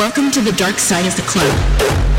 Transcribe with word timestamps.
Welcome 0.00 0.30
to 0.30 0.40
the 0.40 0.52
dark 0.52 0.78
side 0.78 1.04
of 1.04 1.14
the 1.14 1.20
club. 1.24 2.09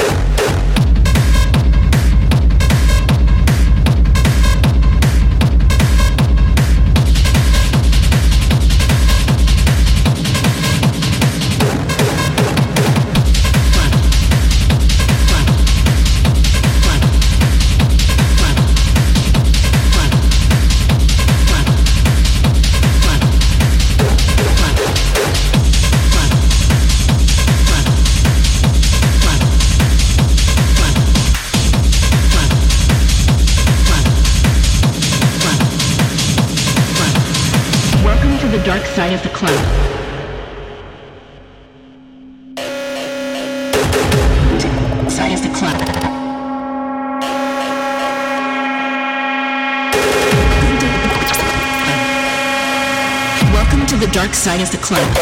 the 54.71 54.77
club. 54.77 55.20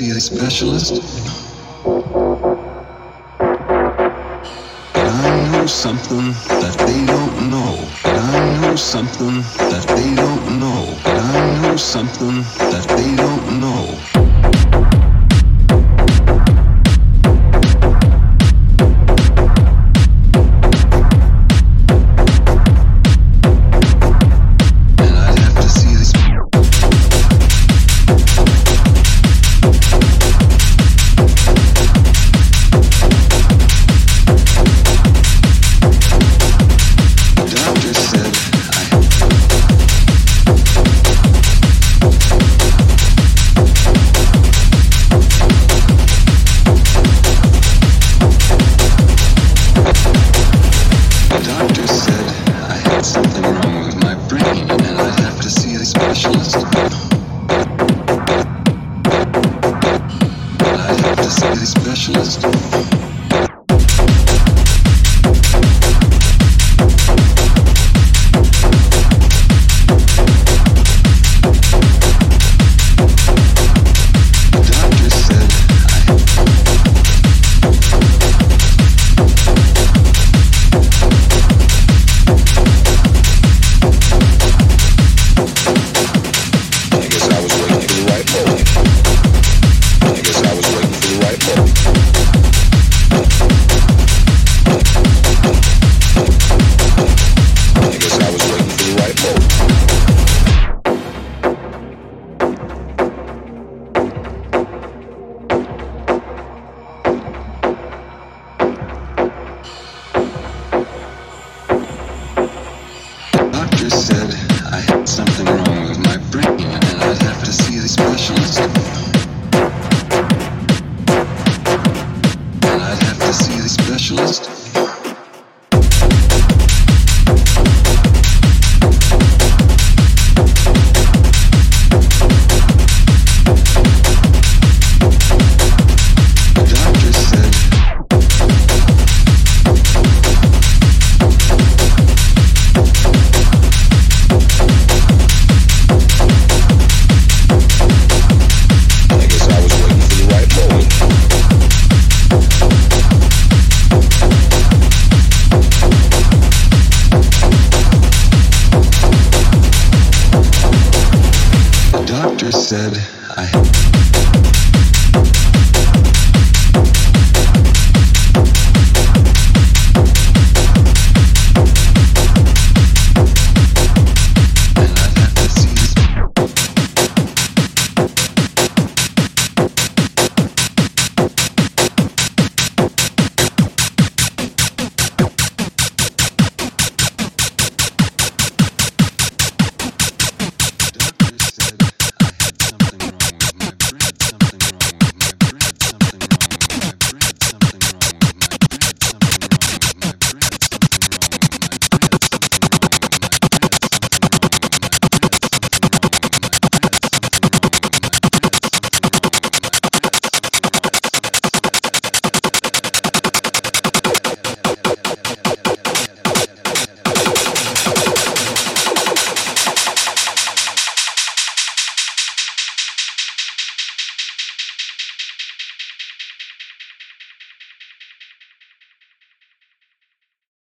See 0.00 0.10
a 0.16 0.20
specialist. 0.20 1.02
But 4.94 5.04
I 5.04 5.48
know 5.52 5.66
something 5.66 6.49